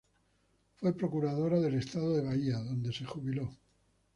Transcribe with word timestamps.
Fue 0.77 0.93
Procuradora 0.97 1.59
del 1.59 1.75
Estado 1.75 2.15
de 2.15 2.23
Bahía, 2.23 2.57
donde 2.57 2.91
se 2.91 3.05
jubiló. 3.05 3.51